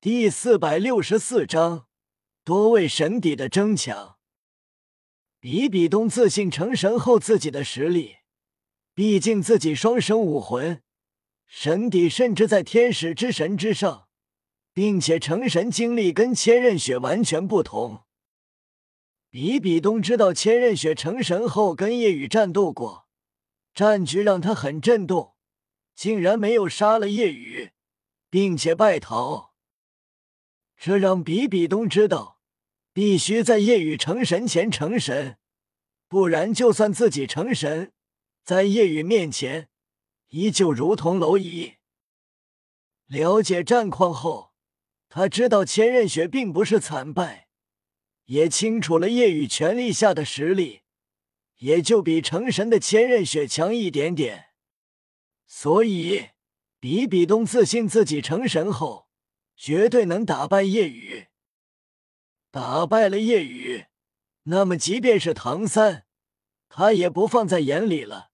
[0.00, 1.88] 第四百六十四章
[2.44, 4.16] 多位神邸的争抢。
[5.40, 8.18] 比比东自信成神后自己的实力，
[8.94, 10.80] 毕竟自己双生武魂，
[11.48, 14.06] 神邸甚至在天使之神之上，
[14.72, 18.04] 并且成神经历跟千仞雪完全不同。
[19.30, 23.08] 比比东知道千仞雪成神后跟夜雨战斗过，
[23.74, 25.34] 战局让他很震动，
[25.96, 27.72] 竟然没有杀了夜雨，
[28.30, 29.47] 并且败逃。
[30.78, 32.40] 这让比比东知道，
[32.92, 35.36] 必须在夜雨成神前成神，
[36.06, 37.92] 不然就算自己成神，
[38.44, 39.68] 在夜雨面前
[40.28, 41.74] 依旧如同蝼蚁。
[43.06, 44.52] 了解战况后，
[45.08, 47.48] 他知道千仞雪并不是惨败。
[48.26, 50.82] 也清楚了夜雨权力下的实力，
[51.56, 54.50] 也就比成神的千仞雪强一点点。
[55.46, 56.28] 所以，
[56.78, 59.07] 比比东自信自己成神后，
[59.58, 61.26] 绝对能打败夜雨。
[62.50, 63.86] 打败了夜雨，
[64.44, 66.06] 那么即便是唐三，
[66.68, 68.30] 他也不放在眼里了。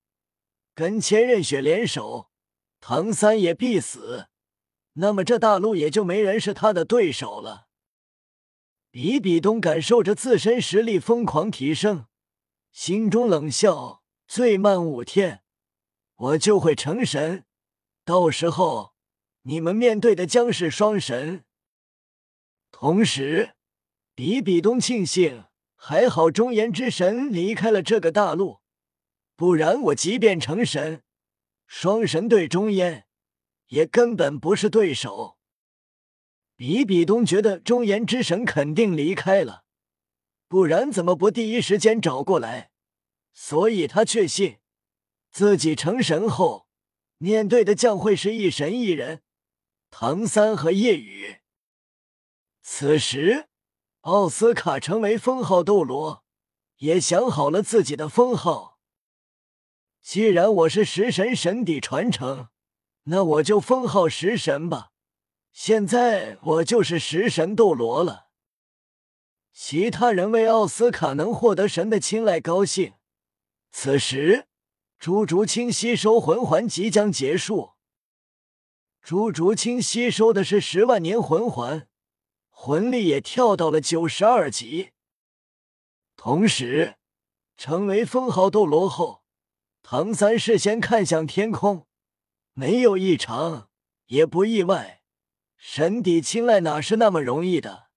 [0.74, 2.30] 跟千仞雪联手，
[2.78, 4.28] 唐三也必死。
[4.94, 7.68] 那么这大陆也就没人是他的对手了。
[8.90, 12.06] 比比东感受着自身实力疯狂提升，
[12.70, 15.42] 心中冷笑：“最慢五天，
[16.14, 17.46] 我就会成神。
[18.04, 18.93] 到时候，
[19.44, 21.44] 你们面对的将是双神。”
[22.70, 23.54] 同时，
[24.14, 28.60] 比比东庆幸还好中炎之神离开了这个大陆，
[29.36, 31.02] 不然我即便成神，
[31.66, 33.06] 双神对中炎
[33.68, 35.38] 也根本不是对手。
[36.56, 39.64] 比比东觉得中炎之神肯定离开了，
[40.46, 42.70] 不然怎么不第一时间找过来？
[43.32, 44.58] 所以他确信
[45.32, 46.68] 自己成神后
[47.18, 49.23] 面对的将会是一神一人，
[49.96, 51.36] 唐三和夜雨。
[52.62, 53.46] 此时，
[54.00, 56.24] 奥斯卡成为封号斗罗，
[56.78, 58.80] 也想好了自己的封号。
[60.02, 62.48] 既然我是食神神邸传承，
[63.04, 64.90] 那我就封号食神吧。
[65.52, 68.30] 现在我就是食神斗罗了。
[69.52, 72.94] 其他人为奥斯卡能获得神的青睐高兴。
[73.70, 74.48] 此时，
[74.98, 77.73] 朱竹清吸收魂环即将结束。
[79.04, 81.86] 朱竹清吸收的是十万年魂环，
[82.48, 84.92] 魂力也跳到了九十二级。
[86.16, 86.94] 同时，
[87.54, 89.22] 成为封号斗罗后，
[89.82, 91.86] 唐三事先看向天空，
[92.54, 93.68] 没有异常，
[94.06, 95.02] 也不意外。
[95.58, 97.90] 神邸青睐哪是那么容易的？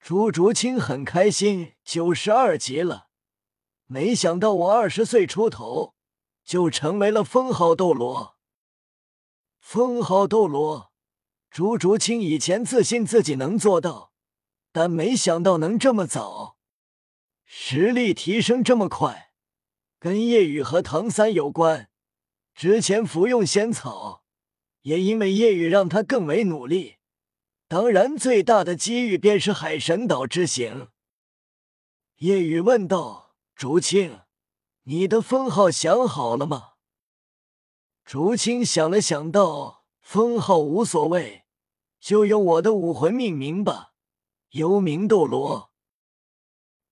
[0.00, 3.08] 朱竹清很开心，九十二级了。
[3.84, 5.94] 没想到我二十岁出头
[6.42, 8.31] 就成为了封号斗罗。
[9.62, 10.92] 封号斗罗，
[11.48, 14.12] 朱竹清以前自信自己能做到，
[14.70, 16.58] 但没想到能这么早，
[17.46, 19.32] 实力提升这么快，
[19.98, 21.88] 跟夜雨和唐三有关。
[22.54, 24.20] 之前服用仙草。
[24.82, 26.96] 也因为夜雨让他更为努力，
[27.68, 30.88] 当然最大的机遇便是海神岛之行。
[32.16, 34.22] 夜雨问道：“竹青，
[34.82, 36.70] 你的封号想好了吗？”
[38.04, 41.44] 竹青想了想道：“封号无所谓，
[42.00, 43.94] 就用我的武魂命名吧，
[44.50, 45.70] 幽冥斗罗。”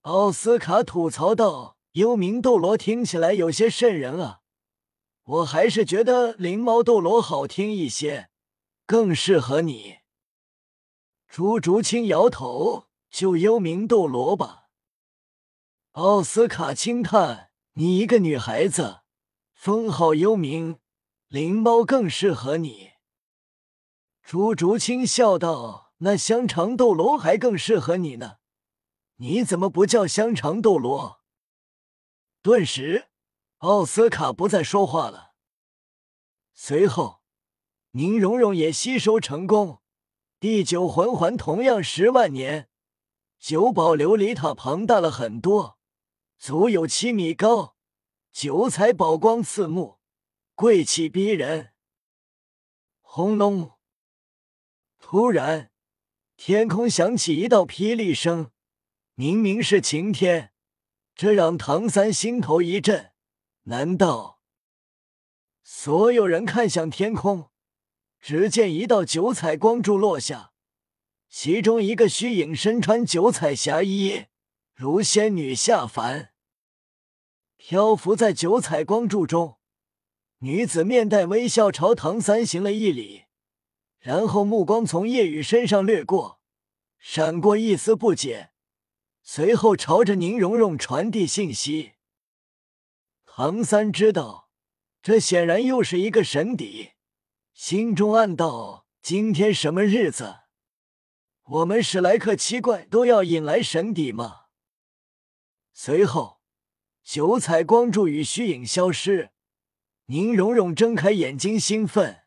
[0.02, 4.40] 奥斯卡吐槽道：“幽冥斗罗听起来有些瘆人啊。”
[5.24, 8.30] 我还是觉得灵猫斗罗好听一些，
[8.86, 9.98] 更适合你。
[11.28, 14.70] 朱竹清摇头，就幽冥斗罗吧。
[15.92, 19.02] 奥斯卡轻叹：“你一个女孩子，
[19.52, 20.78] 封号幽冥，
[21.30, 22.90] 灵猫更适合你。”
[24.22, 28.36] 朱竹清笑道：“那香肠斗罗还更适合你呢，
[29.16, 31.22] 你怎么不叫香肠斗罗？”
[32.42, 33.06] 顿时。
[33.58, 35.34] 奥斯卡不再说话了。
[36.54, 37.20] 随后，
[37.90, 39.82] 宁荣荣也吸收成功。
[40.38, 42.70] 第九魂环同样十万年，
[43.38, 45.78] 九宝琉璃塔庞大了很多，
[46.38, 47.76] 足有七米高，
[48.32, 49.99] 九彩宝光刺目，
[50.60, 51.72] 贵气逼人。
[53.00, 53.78] 轰隆！
[54.98, 55.70] 突然，
[56.36, 58.50] 天空响起一道霹雳声，
[59.14, 60.52] 明明是晴天，
[61.14, 63.12] 这让唐三心头一震。
[63.62, 64.42] 难道
[65.62, 67.48] 所有人看向天空，
[68.20, 70.52] 只见一道九彩光柱落下，
[71.30, 74.26] 其中一个虚影身穿九彩霞衣，
[74.74, 76.34] 如仙女下凡，
[77.56, 79.56] 漂浮在九彩光柱中。
[80.42, 83.24] 女子面带微笑，朝唐三行了一礼，
[83.98, 86.40] 然后目光从叶雨身上掠过，
[86.98, 88.50] 闪过一丝不解，
[89.22, 91.92] 随后朝着宁荣荣传递信息。
[93.26, 94.48] 唐三知道，
[95.02, 96.92] 这显然又是一个神邸，
[97.52, 100.36] 心中暗道：今天什么日子？
[101.42, 104.46] 我们史莱克七怪都要引来神邸吗？
[105.74, 106.40] 随后，
[107.04, 109.32] 九彩光柱与虚影消失，
[110.10, 112.24] 宁荣荣睁开眼睛，兴奋：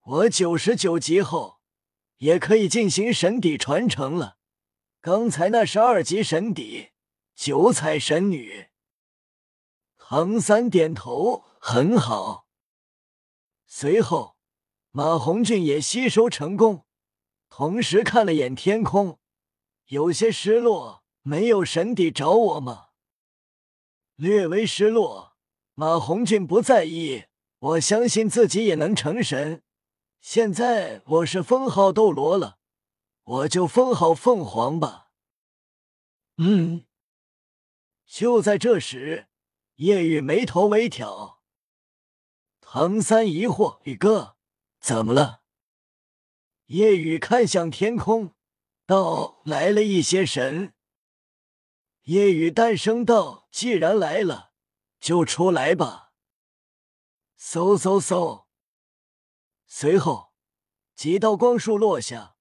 [0.00, 1.60] 我九十九级后
[2.16, 4.38] 也可以进行神邸传承了。
[5.00, 6.88] 刚才那是二级神邸，
[7.36, 8.70] 九彩神女。
[9.98, 12.48] 唐三点头，很好。
[13.64, 14.36] 随后，
[14.90, 16.84] 马红俊也吸收成功，
[17.48, 19.20] 同时看了眼天空，
[19.86, 21.04] 有些失落。
[21.22, 22.88] 没有神邸找我吗？
[24.16, 25.27] 略微失落。
[25.80, 27.26] 马红俊不在意，
[27.60, 29.62] 我相信自己也能成神。
[30.20, 32.58] 现在我是封号斗罗了，
[33.22, 35.12] 我就封号凤凰吧。
[36.38, 36.84] 嗯。
[38.04, 39.28] 就在这时。
[39.76, 41.44] 叶雨眉头微挑，
[42.60, 44.36] 唐三疑惑：“宇哥，
[44.80, 45.42] 怎么了？”
[46.66, 48.34] 叶雨看向天空，
[48.84, 50.74] 道：“来了一些神。”
[52.02, 54.47] 叶雨淡声道：“既然来了，
[55.00, 56.12] 就出来吧。”
[57.38, 58.46] 嗖嗖嗖，
[59.66, 60.32] 随后
[60.94, 62.36] 几道光束落下，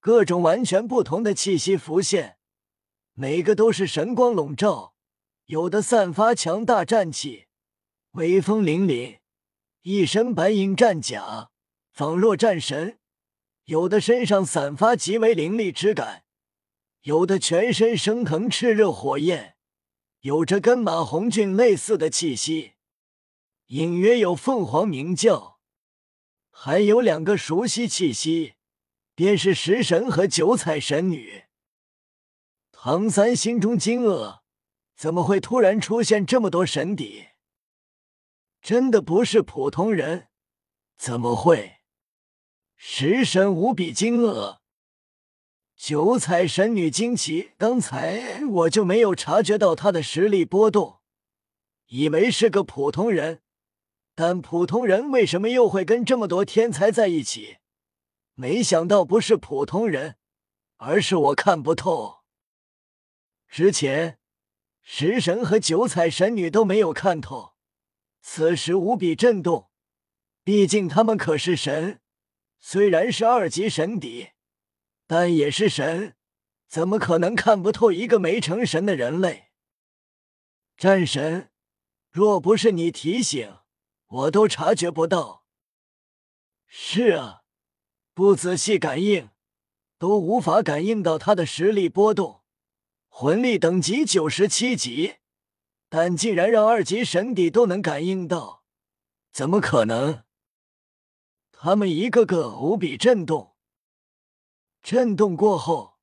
[0.00, 2.38] 各种完全不同的气息浮现，
[3.12, 4.94] 每个都是神光笼罩。
[5.46, 7.48] 有的散发强大战气，
[8.12, 9.20] 威风凛凛，
[9.82, 11.50] 一身白银战甲，
[11.92, 12.98] 仿若战神；
[13.64, 16.24] 有的身上散发极为凌厉之感，
[17.02, 19.53] 有的全身升腾炽热火焰，
[20.24, 22.72] 有着跟马红俊类似的气息，
[23.66, 25.60] 隐约有凤凰鸣叫，
[26.50, 28.54] 还有两个熟悉气息，
[29.14, 31.44] 便是食神和九彩神女。
[32.72, 34.40] 唐三心中惊愕。
[34.96, 37.26] 怎么会突然出现这么多神邸？
[38.62, 40.28] 真的不是普通人？
[40.96, 41.80] 怎么会？
[42.76, 44.60] 食神无比惊愕，
[45.76, 47.50] 九彩神女惊奇。
[47.56, 51.00] 刚才我就没有察觉到她的实力波动，
[51.86, 53.42] 以为是个普通人。
[54.14, 57.58] 但普通人为什么又会跟这么多天才在一起？
[58.34, 60.16] 没想到不是普通人，
[60.76, 62.18] 而是我看不透。
[63.48, 64.18] 之前。
[64.86, 67.54] 食神和九彩神女都没有看透，
[68.20, 69.70] 此时无比震动。
[70.44, 72.02] 毕竟他们可是神，
[72.60, 74.32] 虽然是二级神邸，
[75.16, 76.16] 但也是神，
[76.66, 79.52] 怎么可能看不透一个没成神的人类？
[80.76, 81.52] 战神，
[82.10, 83.58] 若不是你提醒，
[84.08, 85.44] 我都察觉不到。
[86.66, 87.42] 是啊，
[88.12, 89.30] 不仔细感应，
[89.98, 92.42] 都无法感应到他的实力波动。
[93.06, 95.18] 魂力等级九十七级，
[95.88, 98.64] 但竟然让二级神邸都能感应到，
[99.30, 100.24] 怎么可能？
[101.52, 103.53] 他们一个个无比震动。
[104.84, 105.96] 震动过后，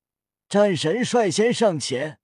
[0.48, 2.18] 战神率先上前，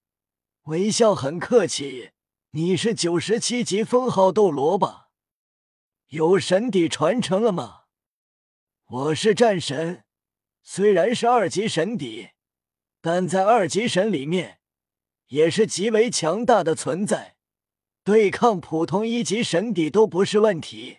[0.63, 2.11] 微笑很客气
[2.51, 5.07] ：“你是九十七级封号斗罗吧？
[6.07, 7.83] 有神邸传承了吗？”
[8.91, 10.03] 我是战神，
[10.61, 12.31] 虽然是二级神邸，
[12.99, 14.59] 但在二级神里面。
[15.27, 17.37] 也是极为强大的存在，
[18.03, 20.97] 对抗普通一级神邸都不是问题，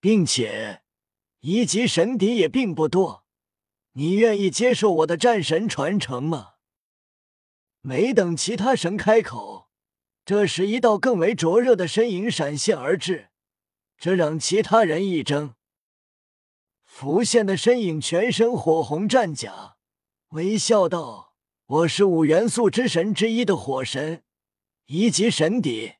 [0.00, 0.84] 并且
[1.40, 3.23] 一级神邸也并不多。
[3.96, 6.54] 你愿意接受我的战神传承吗？
[7.80, 9.68] 没等其他神开口，
[10.24, 13.28] 这时一道更为灼热的身影闪现而至，
[13.96, 15.54] 这让其他人一怔。
[16.84, 19.76] 浮现的身影全身火红战甲，
[20.30, 21.34] 微笑道。
[21.66, 24.22] 我是五元素之神之一的火神，
[24.86, 25.94] 一级神邸，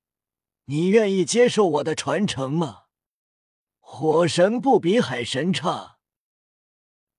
[0.65, 2.83] 你愿意接受我的传承吗？
[3.79, 5.94] 火神不比海神差，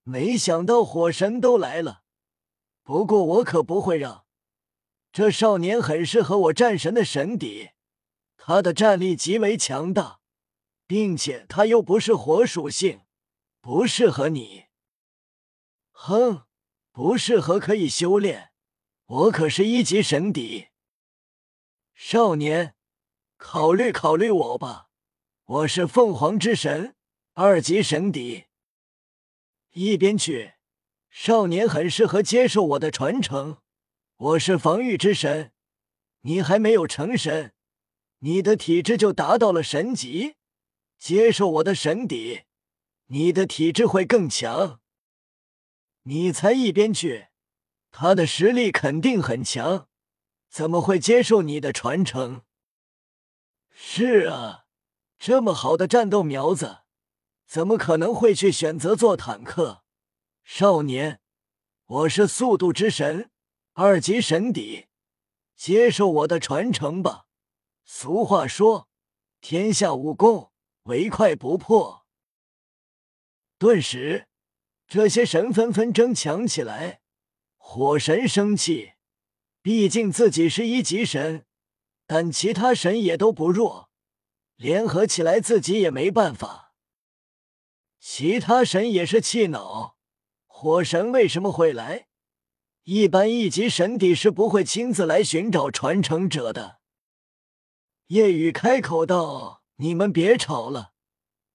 [0.08, 2.04] 没想到火神都来了，
[2.84, 4.24] 不过我可不会让。
[5.10, 7.70] 这少年很适合我战神的神邸，
[8.36, 10.20] 他的战力极为强大，
[10.86, 13.00] 并且他又不是火属性，
[13.60, 14.66] 不适合你。
[15.90, 16.44] 哼。
[16.92, 18.52] 不适合可以修炼，
[19.04, 20.68] 我可是一级神邸。
[21.94, 22.74] 少年，
[23.36, 24.88] 考虑考虑我吧，
[25.44, 26.96] 我是凤凰之神，
[27.34, 28.45] 二级神邸。
[29.78, 30.54] 一边去，
[31.10, 33.58] 少年很适合接受我的传承。
[34.16, 35.52] 我是防御之神，
[36.22, 37.52] 你还没有成神，
[38.20, 40.36] 你的体质就达到了神级，
[40.96, 42.44] 接受我的神邸，
[43.08, 44.80] 你的体质会更强。
[46.04, 47.26] 你才一边去，
[47.90, 49.88] 他的实力肯定很强，
[50.48, 52.40] 怎么会接受你的传承？
[53.74, 54.64] 是啊，
[55.18, 56.78] 这么好的战斗苗子，
[57.46, 59.84] 怎么可能会去选择做坦克？
[60.42, 61.20] 少年，
[61.86, 63.30] 我是速度之神，
[63.74, 64.86] 二级神邸，
[65.56, 67.26] 接受我的传承吧。
[67.84, 68.88] 俗话说，
[69.40, 70.50] 天下武功，
[70.84, 72.04] 唯快不破。
[73.58, 74.26] 顿时，
[74.88, 77.00] 这些神纷纷争抢起来。
[77.56, 78.94] 火神生气，
[79.62, 81.46] 毕竟自己是一级神。
[82.08, 83.90] 但其他神也都不弱，
[84.56, 86.65] 联合起来自己也没办法。
[87.98, 89.96] 其他神也是气恼，
[90.46, 92.08] 火神为什么会来？
[92.84, 96.78] 一般一级神邸是不会亲自来寻找传承者的。
[98.06, 100.92] 夜雨开口道：“你们别吵了，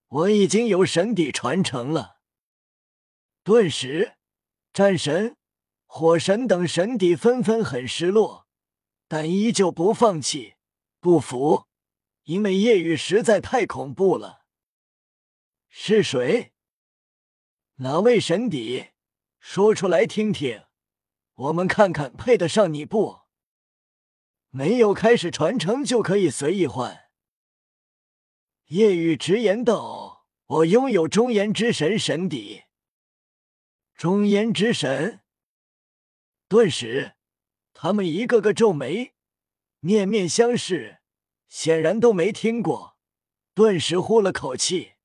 [0.07, 2.17] 我已经有神邸传承了。”
[3.43, 4.15] 顿时，
[4.73, 5.37] 战神、
[5.85, 8.47] 火神等神邸纷纷很失落。
[9.07, 10.55] 但依旧不放弃，
[10.99, 11.65] 不服，
[12.23, 14.40] 因为夜雨实在太恐怖了。
[15.73, 16.51] 是谁？
[17.75, 18.89] 哪位神邸？
[19.39, 20.65] 说出来听听，
[21.33, 23.21] 我们看看配得上你不？
[24.49, 27.09] 没有开始传承就可以随意换。
[28.65, 32.63] 夜雨直言道：“我拥有中炎之神神邸。”
[33.95, 35.21] 中炎之神，
[36.49, 37.13] 顿时。
[37.73, 39.13] 他们一个个皱眉，
[39.79, 40.99] 面面相视，
[41.47, 42.97] 显然都没听过，
[43.53, 44.95] 顿时呼了口气。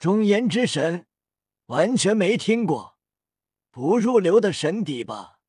[0.00, 1.06] 中炎之神，
[1.66, 2.96] 完全没听过，
[3.70, 5.40] 不入流的神邸吧？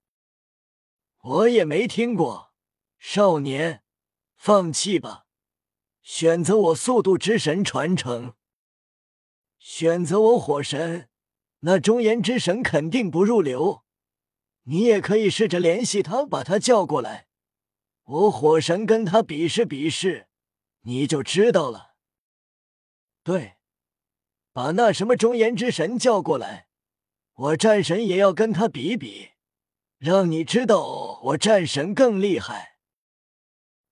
[1.19, 2.51] 我也没听过。
[2.97, 3.85] 少年，
[4.35, 5.25] 放弃吧，
[6.01, 8.33] 选择我速度之神传承，
[9.57, 11.09] 选择我火神，
[11.59, 13.85] 那中炎之神肯定不入流。
[14.63, 17.29] 你也可以试着联系他，把他叫过来。
[18.03, 20.27] 我火神跟他比试比试，
[20.81, 21.95] 你就知道了。
[23.23, 23.55] 对，
[24.53, 26.67] 把那什么中炎之神叫过来，
[27.33, 29.29] 我战神也要跟他比比，
[29.97, 32.77] 让你知道我战神更厉害。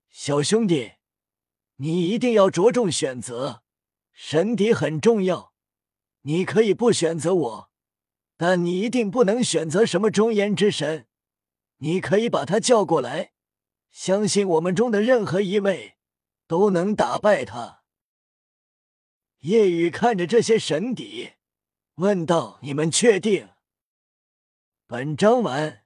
[0.09, 0.93] 小兄弟，
[1.77, 3.63] 你一定要着重选择，
[4.11, 5.53] 神邸很重要。
[6.23, 7.69] 你可以不选择我。
[8.35, 11.07] 但你一定不能选择什么中炎之神，
[11.79, 13.33] 你可以把他叫过来，
[13.91, 15.97] 相信我们中的任何一位
[16.47, 17.78] 都能打败他。
[19.39, 21.31] 夜雨看着这些神邸，
[21.95, 23.49] 问道：“你们确定？”
[24.85, 25.83] 本章完。